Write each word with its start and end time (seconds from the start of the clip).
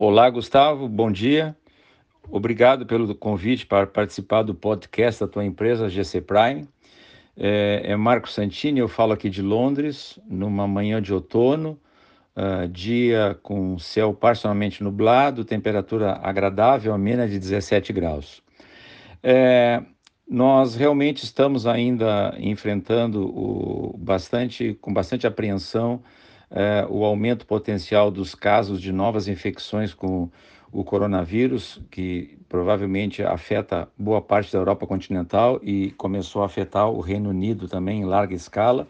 Olá, 0.00 0.30
Gustavo, 0.30 0.88
bom 0.88 1.10
dia. 1.10 1.56
Obrigado 2.30 2.86
pelo 2.86 3.12
convite 3.16 3.66
para 3.66 3.84
participar 3.84 4.44
do 4.44 4.54
podcast 4.54 5.20
da 5.20 5.26
tua 5.26 5.44
empresa 5.44 5.88
GC 5.88 6.20
Prime. 6.20 6.68
É, 7.36 7.82
é 7.82 7.96
Marco 7.96 8.30
Santini, 8.30 8.78
eu 8.78 8.86
falo 8.86 9.12
aqui 9.12 9.28
de 9.28 9.42
Londres, 9.42 10.16
numa 10.24 10.68
manhã 10.68 11.02
de 11.02 11.12
outono, 11.12 11.80
uh, 12.36 12.68
dia 12.68 13.36
com 13.42 13.76
céu 13.76 14.14
parcialmente 14.14 14.84
nublado, 14.84 15.44
temperatura 15.44 16.20
agradável, 16.22 16.94
amena 16.94 17.26
de 17.26 17.36
17 17.36 17.92
graus. 17.92 18.40
É, 19.20 19.82
nós 20.30 20.76
realmente 20.76 21.24
estamos 21.24 21.66
ainda 21.66 22.36
enfrentando 22.38 23.26
o, 23.26 23.98
bastante, 23.98 24.74
com 24.80 24.94
bastante 24.94 25.26
apreensão 25.26 26.04
é, 26.50 26.86
o 26.88 27.04
aumento 27.04 27.46
potencial 27.46 28.10
dos 28.10 28.34
casos 28.34 28.80
de 28.80 28.92
novas 28.92 29.28
infecções 29.28 29.92
com 29.92 30.30
o 30.70 30.84
coronavírus, 30.84 31.80
que 31.90 32.38
provavelmente 32.48 33.22
afeta 33.22 33.88
boa 33.98 34.20
parte 34.20 34.52
da 34.52 34.58
Europa 34.58 34.86
continental 34.86 35.58
e 35.62 35.90
começou 35.92 36.42
a 36.42 36.46
afetar 36.46 36.90
o 36.90 37.00
Reino 37.00 37.30
Unido 37.30 37.68
também 37.68 38.02
em 38.02 38.04
larga 38.04 38.34
escala. 38.34 38.86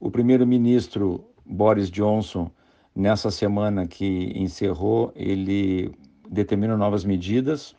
O 0.00 0.10
primeiro-ministro 0.10 1.24
Boris 1.44 1.90
Johnson, 1.90 2.50
nessa 2.94 3.30
semana 3.30 3.86
que 3.86 4.32
encerrou, 4.36 5.12
ele 5.14 5.92
determinou 6.28 6.76
novas 6.76 7.04
medidas 7.04 7.74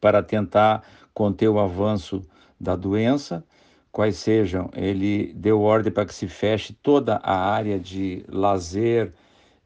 para 0.00 0.22
tentar 0.22 0.82
conter 1.12 1.48
o 1.48 1.58
avanço 1.58 2.22
da 2.58 2.76
doença 2.76 3.44
quais 3.92 4.16
sejam, 4.16 4.70
ele 4.74 5.32
deu 5.34 5.60
ordem 5.60 5.92
para 5.92 6.06
que 6.06 6.14
se 6.14 6.28
feche 6.28 6.72
toda 6.72 7.16
a 7.16 7.36
área 7.36 7.78
de 7.78 8.24
lazer 8.28 9.12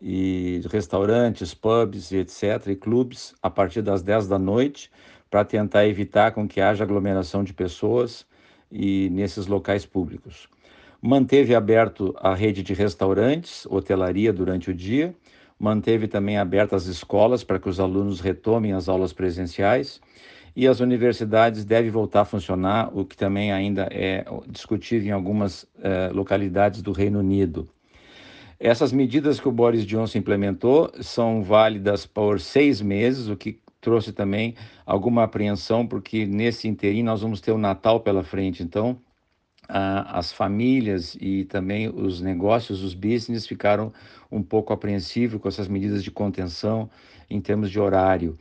e 0.01 0.61
restaurantes, 0.71 1.55
pubs 1.55 2.13
etc., 2.13 2.69
e 2.69 2.77
clubes 2.77 3.35
a 3.43 3.51
partir 3.51 3.83
das 3.83 4.03
10 4.03 4.29
da 4.29 4.39
noite, 4.39 4.91
para 5.31 5.45
tentar 5.45 5.87
evitar 5.87 6.33
com 6.33 6.47
que 6.47 6.61
haja 6.61 6.85
aglomeração 6.85 7.43
de 7.43 7.53
pessoas 7.53 8.27
e 8.71 9.09
nesses 9.11 9.47
locais 9.47 9.85
públicos. 9.85 10.49
Manteve 11.01 11.55
aberto 11.55 12.15
a 12.19 12.35
rede 12.35 12.63
de 12.63 12.73
restaurantes, 12.73 13.67
hotelaria 13.67 14.33
durante 14.33 14.71
o 14.71 14.75
dia, 14.75 15.15
manteve 15.59 16.09
também 16.09 16.39
abertas 16.39 16.85
as 16.85 16.89
escolas 16.89 17.45
para 17.45 17.59
que 17.59 17.69
os 17.69 17.79
alunos 17.79 18.21
retomem 18.21 18.73
as 18.73 18.89
aulas 18.89 19.13
presenciais 19.13 20.01
e 20.57 20.69
as 20.69 20.81
universidades 20.81 21.65
devem 21.65 21.91
voltar 21.91 22.23
a 22.23 22.25
funcionar, 22.25 22.91
o 22.97 23.05
que 23.05 23.17
também 23.17 23.53
ainda 23.53 23.89
é 23.91 24.25
discutível 24.49 25.09
em 25.09 25.11
algumas 25.11 25.67
eh, 25.83 26.11
localidades 26.13 26.81
do 26.81 26.93
Reino 26.93 27.19
Unido. 27.19 27.69
Essas 28.59 28.93
medidas 28.93 29.41
que 29.41 29.49
o 29.49 29.53
Boris 29.53 29.85
Johnson 29.85 30.19
implementou 30.19 30.93
são 31.01 31.43
válidas 31.43 32.07
por 32.07 32.41
seis 32.41 32.81
meses, 32.81 33.29
o 33.29 33.37
que 33.37 33.59
trouxe 33.81 34.13
também 34.13 34.55
alguma 34.87 35.25
apreensão, 35.25 35.87
porque 35.87 36.25
nesse 36.25 36.69
interim 36.69 37.03
nós 37.03 37.21
vamos 37.21 37.41
ter 37.41 37.53
o 37.53 37.59
Natal 37.59 38.01
pela 38.01 38.23
frente. 38.23 38.63
Então, 38.63 38.99
as 39.69 40.33
famílias 40.33 41.17
e 41.21 41.45
também 41.45 41.89
os 41.89 42.21
negócios, 42.21 42.83
os 42.83 42.95
business 42.95 43.47
ficaram 43.47 43.93
um 44.31 44.43
pouco 44.43 44.73
apreensivos 44.73 45.41
com 45.41 45.49
essas 45.49 45.69
medidas 45.69 46.03
de 46.03 46.11
contenção 46.11 46.91
em 47.31 47.41
termos 47.41 47.71
de 47.71 47.81
horário 47.81 48.37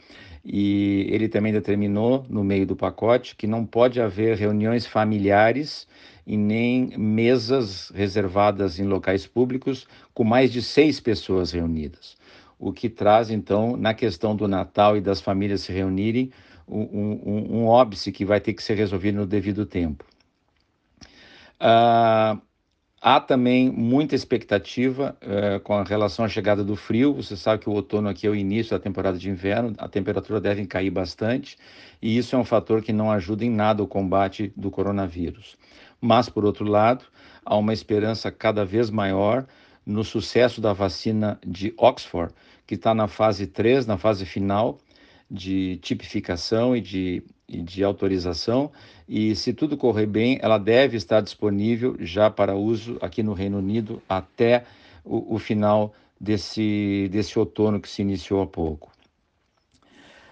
e 0.46 1.08
ele 1.10 1.30
também 1.30 1.54
determinou 1.54 2.26
no 2.30 2.44
meio 2.44 2.66
do 2.66 2.76
pacote 2.76 3.36
que 3.36 3.48
não 3.48 3.66
pode 3.66 4.02
haver 4.02 4.36
reuniões 4.36 4.86
familiares 4.86 5.88
e 6.28 6.36
nem 6.36 6.98
mesas 6.98 7.90
reservadas 7.96 8.80
em 8.80 8.84
locais 8.84 9.26
públicos 9.26 9.88
com 10.14 10.24
mais 10.24 10.52
de 10.52 10.62
seis 10.62 11.00
pessoas 11.00 11.52
reunidas. 11.52 12.18
O 12.60 12.74
que 12.74 12.90
traz, 12.90 13.30
então, 13.30 13.78
na 13.78 13.94
questão 13.94 14.36
do 14.36 14.48
Natal 14.48 14.98
e 14.98 15.02
das 15.02 15.22
famílias 15.22 15.62
se 15.62 15.72
reunirem, 15.72 16.32
um, 16.68 16.82
um, 16.82 17.58
um 17.58 17.66
óbice 17.66 18.12
que 18.12 18.24
vai 18.24 18.40
ter 18.40 18.54
que 18.54 18.64
ser 18.64 18.76
resolvido 18.76 19.16
no 19.16 19.26
devido 19.26 19.66
tempo. 19.66 20.06
Uh, 21.60 22.42
Há 23.06 23.20
também 23.20 23.70
muita 23.70 24.16
expectativa 24.16 25.14
uh, 25.22 25.60
com 25.60 25.84
relação 25.84 26.24
à 26.24 26.30
chegada 26.30 26.64
do 26.64 26.74
frio. 26.74 27.14
Você 27.16 27.36
sabe 27.36 27.62
que 27.62 27.70
o 27.70 27.74
outono 27.74 28.08
aqui 28.08 28.26
é 28.26 28.30
o 28.30 28.36
início 28.36 28.72
da 28.72 28.82
temporada 28.82 29.18
de 29.18 29.30
inverno, 29.30 29.74
a 29.78 29.90
temperatura 29.90 30.40
deve 30.40 30.66
cair 30.66 30.90
bastante 30.90 31.58
e 32.02 32.18
isso 32.18 32.34
é 32.34 32.40
um 32.40 32.46
fator 32.46 32.82
que 32.82 32.94
não 32.94 33.12
ajuda 33.12 33.44
em 33.44 33.50
nada 33.50 33.84
o 33.84 33.88
combate 33.88 34.54
do 34.56 34.72
coronavírus. 34.72 35.58
Mas, 36.00 36.30
por 36.30 36.46
outro 36.46 36.64
lado, 36.64 37.04
há 37.44 37.58
uma 37.58 37.74
esperança 37.74 38.32
cada 38.32 38.64
vez 38.64 38.90
maior 38.90 39.46
no 39.86 40.06
sucesso 40.06 40.62
da 40.62 40.72
vacina 40.72 41.38
de 41.46 41.74
Oxford, 41.78 42.34
que 42.66 42.76
está 42.76 42.94
na 42.94 43.10
fase 43.10 43.48
3, 43.48 43.86
na 43.86 43.98
fase 43.98 44.26
final 44.26 44.78
de 45.34 45.78
tipificação 45.78 46.76
e 46.76 46.82
de 46.82 47.24
e 47.48 47.62
de 47.62 47.84
autorização 47.84 48.72
e 49.08 49.36
se 49.36 49.54
tudo 49.54 49.78
correr 49.78 50.06
bem, 50.06 50.40
ela 50.42 50.58
deve 50.58 50.98
estar 50.98 51.22
disponível 51.22 51.96
já 52.00 52.30
para 52.30 52.56
uso 52.56 52.98
aqui 53.02 53.22
no 53.22 53.34
Reino 53.34 53.58
Unido 53.58 54.02
até 54.08 54.64
o, 55.04 55.36
o 55.36 55.40
final 55.40 55.94
desse, 56.20 57.10
desse 57.12 57.38
outono 57.38 57.80
que 57.80 57.90
se 57.90 58.02
iniciou 58.02 58.42
há 58.42 58.48
pouco. 58.48 58.92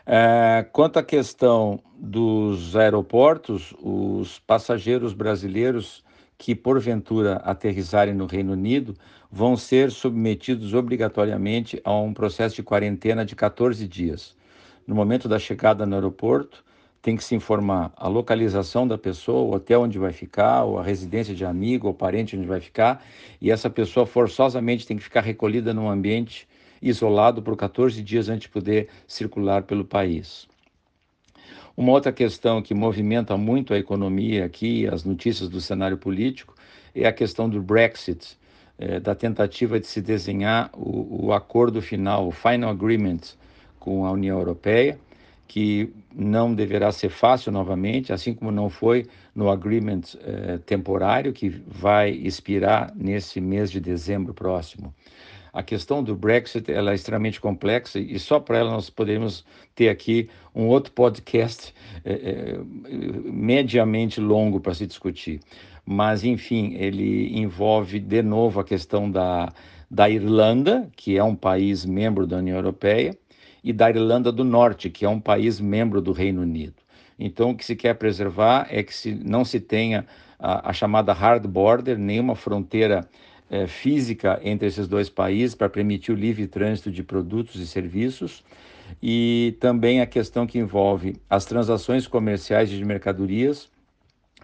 É, 0.06 0.66
quanto 0.72 0.98
à 0.98 1.04
questão 1.04 1.80
dos 1.96 2.76
aeroportos, 2.76 3.74
os 3.82 4.40
passageiros 4.40 5.14
brasileiros 5.14 6.04
que 6.38 6.56
porventura 6.56 7.36
aterrissarem 7.44 8.16
no 8.16 8.26
Reino 8.26 8.54
Unido 8.54 8.96
vão 9.32 9.56
ser 9.56 9.92
submetidos 9.92 10.74
obrigatoriamente 10.74 11.80
a 11.84 11.94
um 11.94 12.14
processo 12.14 12.56
de 12.56 12.64
quarentena 12.64 13.24
de 13.24 13.36
14 13.36 13.88
dias. 13.88 14.36
No 14.88 14.96
momento 14.96 15.30
da 15.30 15.38
chegada 15.38 15.86
no 15.86 15.96
aeroporto, 15.96 16.64
tem 17.02 17.16
que 17.16 17.24
se 17.24 17.34
informar 17.34 17.92
a 17.96 18.08
localização 18.08 18.88
da 18.88 18.98
pessoa, 18.98 19.42
o 19.42 19.56
hotel 19.56 19.82
onde 19.82 19.98
vai 19.98 20.14
ficar, 20.14 20.64
ou 20.64 20.78
a 20.78 20.84
residência 20.84 21.34
de 21.34 21.44
amigo 21.44 21.88
ou 21.88 21.94
parente 21.94 22.38
onde 22.38 22.46
vai 22.46 22.60
ficar, 22.60 23.04
e 23.42 23.50
essa 23.50 23.70
pessoa 23.70 24.06
forçosamente 24.06 24.86
tem 24.86 24.98
que 24.98 25.04
ficar 25.04 25.22
recolhida 25.22 25.74
num 25.74 25.90
ambiente 25.90 26.48
isolado 26.82 27.42
por 27.42 27.56
14 27.56 28.02
dias 28.04 28.30
antes 28.30 28.44
de 28.44 28.50
poder 28.50 28.90
circular 29.08 29.64
pelo 29.64 29.84
país. 29.84 30.48
Uma 31.76 31.92
outra 31.94 32.12
questão 32.12 32.62
que 32.62 32.74
movimenta 32.74 33.36
muito 33.38 33.74
a 33.74 33.80
economia 33.80 34.46
aqui, 34.46 34.88
as 34.88 35.04
notícias 35.04 35.50
do 35.50 35.62
cenário 35.62 35.98
político, 35.98 36.54
é 36.94 37.08
a 37.08 37.14
questão 37.14 37.50
do 37.50 37.62
Brexit, 37.62 38.38
é, 38.78 39.00
da 39.00 39.16
tentativa 39.16 39.80
de 39.80 39.88
se 39.88 40.02
desenhar 40.02 40.70
o, 40.74 41.28
o 41.28 41.34
acordo 41.34 41.82
final, 41.82 42.28
o 42.28 42.32
final 42.32 42.70
agreement 42.70 43.22
com 43.82 44.06
a 44.06 44.12
União 44.12 44.38
Europeia 44.38 44.98
que 45.52 45.94
não 46.16 46.56
deverá 46.56 46.94
ser 46.94 47.10
fácil 47.10 47.52
novamente, 47.52 48.14
assim 48.14 48.34
como 48.34 48.54
não 48.54 48.70
foi 48.70 49.06
no 49.36 49.52
agreement 49.52 50.04
eh, 50.22 50.58
temporário 50.66 51.34
que 51.34 51.50
vai 51.68 52.12
expirar 52.12 52.94
nesse 52.96 53.42
mês 53.42 53.70
de 53.70 53.82
dezembro 53.82 54.34
próximo. 54.34 54.96
A 55.52 55.62
questão 55.62 56.02
do 56.02 56.16
Brexit 56.16 56.72
ela 56.72 56.92
é 56.92 56.96
extremamente 56.96 57.42
complexa 57.42 58.00
e 58.00 58.18
só 58.18 58.40
para 58.40 58.60
ela 58.60 58.72
nós 58.72 58.90
poderíamos 58.90 59.44
ter 59.76 59.90
aqui 59.90 60.30
um 60.56 60.68
outro 60.68 60.94
podcast 60.94 61.74
eh, 62.06 62.58
mediamente 63.26 64.22
longo 64.22 64.62
para 64.62 64.74
se 64.74 64.88
discutir. 64.88 65.42
Mas, 65.86 66.24
enfim, 66.24 66.76
ele 66.76 67.38
envolve 67.38 68.00
de 68.00 68.22
novo 68.22 68.62
a 68.62 68.64
questão 68.64 69.12
da, 69.12 69.52
da 69.90 70.10
Irlanda, 70.10 70.90
que 70.96 71.18
é 71.18 71.24
um 71.24 71.36
país 71.36 71.84
membro 71.86 72.26
da 72.26 72.38
União 72.38 72.56
Europeia, 72.56 73.18
e 73.64 73.72
da 73.72 73.90
Irlanda 73.90 74.32
do 74.32 74.44
Norte, 74.44 74.90
que 74.90 75.06
é 75.06 75.10
um 75.10 75.20
país 75.20 75.60
membro 75.60 76.02
do 76.02 76.12
Reino 76.12 76.42
Unido. 76.42 76.76
Então, 77.18 77.52
o 77.52 77.56
que 77.56 77.64
se 77.64 77.76
quer 77.76 77.96
preservar 77.96 78.68
é 78.70 78.82
que 78.82 78.94
se, 78.94 79.14
não 79.14 79.46
se 79.46 79.60
tenha 79.60 80.06
a, 80.40 80.70
a 80.70 80.74
chamada 80.74 81.14
hard 81.14 81.46
border, 81.46 81.98
nenhuma 81.98 82.36
fronteira 82.36 83.08
é, 83.50 83.68
física 83.68 84.40
entre 84.44 84.68
esses 84.68 84.88
dois 84.88 85.10
países 85.10 85.54
para 85.54 85.70
permitir 85.70 86.12
o 86.12 86.16
livre 86.16 86.48
trânsito 86.48 86.90
de 86.90 87.04
produtos 87.04 87.56
e 87.56 87.68
serviços, 87.68 88.44
e 89.02 89.56
também 89.60 90.02
a 90.02 90.06
questão 90.06 90.48
que 90.48 90.58
envolve 90.58 91.16
as 91.30 91.46
transações 91.46 92.08
comerciais 92.08 92.70
de 92.70 92.84
mercadorias 92.84 93.70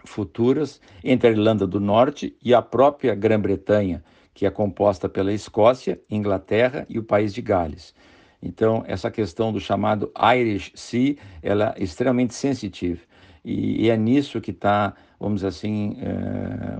futuras 0.04 0.80
entre 1.02 1.28
a 1.28 1.32
Irlanda 1.32 1.66
do 1.66 1.80
Norte 1.80 2.36
e 2.42 2.54
a 2.54 2.62
própria 2.62 3.14
Grã-Bretanha, 3.14 4.02
que 4.32 4.46
é 4.46 4.50
composta 4.50 5.08
pela 5.08 5.32
Escócia, 5.32 6.00
Inglaterra 6.08 6.86
e 6.88 6.98
o 6.98 7.02
país 7.02 7.34
de 7.34 7.42
Gales. 7.42 7.94
Então, 8.42 8.84
essa 8.86 9.10
questão 9.10 9.52
do 9.52 9.60
chamado 9.60 10.12
Irish 10.36 10.72
Sea, 10.74 11.16
ela 11.42 11.74
é 11.76 11.82
extremamente 11.82 12.34
sensitiva. 12.34 13.00
E, 13.44 13.84
e 13.84 13.90
é 13.90 13.96
nisso 13.96 14.40
que 14.40 14.52
está, 14.52 14.94
vamos 15.18 15.36
dizer 15.36 15.48
assim, 15.48 15.96
é, 16.00 16.78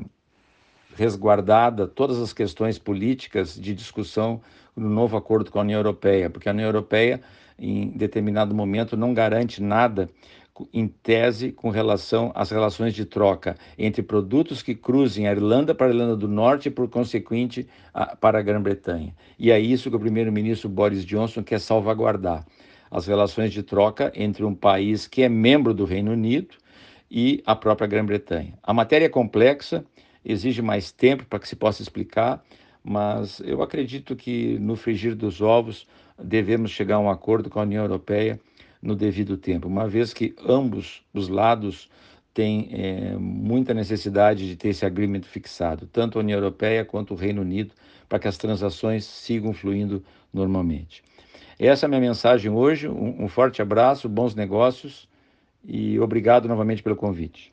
resguardada 0.96 1.86
todas 1.86 2.18
as 2.18 2.32
questões 2.32 2.78
políticas 2.78 3.54
de 3.54 3.74
discussão 3.74 4.40
no 4.76 4.88
novo 4.88 5.16
acordo 5.16 5.50
com 5.50 5.58
a 5.58 5.62
União 5.62 5.78
Europeia, 5.78 6.30
porque 6.30 6.48
a 6.48 6.52
União 6.52 6.66
Europeia, 6.66 7.20
em 7.58 7.88
determinado 7.90 8.54
momento, 8.54 8.96
não 8.96 9.12
garante 9.12 9.60
nada 9.62 10.08
em 10.72 10.88
tese 10.88 11.52
com 11.52 11.70
relação 11.70 12.32
às 12.34 12.50
relações 12.50 12.94
de 12.94 13.04
troca 13.04 13.56
entre 13.78 14.02
produtos 14.02 14.62
que 14.62 14.74
cruzem 14.74 15.28
a 15.28 15.32
Irlanda 15.32 15.74
para 15.74 15.86
a 15.86 15.90
Irlanda 15.90 16.16
do 16.16 16.28
Norte 16.28 16.68
e, 16.68 16.70
por 16.70 16.88
consequente, 16.88 17.66
a, 17.92 18.16
para 18.16 18.38
a 18.38 18.42
Grã-Bretanha. 18.42 19.14
E 19.38 19.50
é 19.50 19.58
isso 19.60 19.90
que 19.90 19.96
o 19.96 20.00
primeiro-ministro 20.00 20.68
Boris 20.68 21.04
Johnson 21.04 21.42
quer 21.42 21.60
salvaguardar: 21.60 22.46
as 22.90 23.06
relações 23.06 23.52
de 23.52 23.62
troca 23.62 24.12
entre 24.14 24.44
um 24.44 24.54
país 24.54 25.06
que 25.06 25.22
é 25.22 25.28
membro 25.28 25.74
do 25.74 25.84
Reino 25.84 26.12
Unido 26.12 26.56
e 27.10 27.42
a 27.46 27.54
própria 27.54 27.86
Grã-Bretanha. 27.86 28.54
A 28.62 28.74
matéria 28.74 29.06
é 29.06 29.08
complexa, 29.08 29.84
exige 30.24 30.62
mais 30.62 30.92
tempo 30.92 31.24
para 31.26 31.38
que 31.38 31.48
se 31.48 31.56
possa 31.56 31.82
explicar, 31.82 32.42
mas 32.82 33.40
eu 33.44 33.62
acredito 33.62 34.14
que 34.14 34.58
no 34.58 34.76
frigir 34.76 35.14
dos 35.14 35.40
ovos 35.40 35.86
devemos 36.22 36.70
chegar 36.70 36.96
a 36.96 37.00
um 37.00 37.10
acordo 37.10 37.48
com 37.48 37.60
a 37.60 37.62
União 37.62 37.84
Europeia 37.84 38.40
no 38.80 38.94
devido 38.94 39.36
tempo, 39.36 39.68
uma 39.68 39.88
vez 39.88 40.12
que 40.12 40.34
ambos 40.46 41.02
os 41.12 41.28
lados 41.28 41.90
têm 42.32 42.68
é, 42.72 43.16
muita 43.16 43.74
necessidade 43.74 44.46
de 44.46 44.56
ter 44.56 44.68
esse 44.68 44.86
agreement 44.86 45.22
fixado, 45.22 45.86
tanto 45.86 46.18
a 46.18 46.22
União 46.22 46.38
Europeia 46.38 46.84
quanto 46.84 47.14
o 47.14 47.16
Reino 47.16 47.42
Unido, 47.42 47.74
para 48.08 48.18
que 48.18 48.28
as 48.28 48.36
transações 48.36 49.04
sigam 49.04 49.52
fluindo 49.52 50.04
normalmente. 50.32 51.02
Essa 51.58 51.84
é 51.84 51.86
a 51.86 51.88
minha 51.88 52.00
mensagem 52.00 52.50
hoje. 52.50 52.88
Um, 52.88 53.24
um 53.24 53.28
forte 53.28 53.60
abraço, 53.60 54.08
bons 54.08 54.34
negócios 54.34 55.08
e 55.64 55.98
obrigado 55.98 56.46
novamente 56.46 56.82
pelo 56.82 56.94
convite. 56.94 57.52